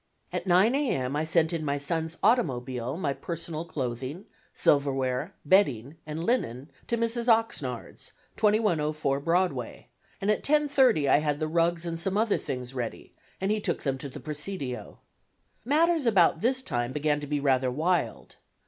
[0.33, 0.89] At 9 A.
[0.95, 1.15] M.
[1.15, 7.27] I sent in my son's automobile my personal clothing, silverware, bedding, and linen to Mrs.
[7.27, 13.13] Oxnard's, 2104 Broadway, and at 10:30 I had the rugs and some other things ready,
[13.39, 14.97] and he took them to the Presidio.
[15.63, 18.37] Matters about this time began to be rather wild.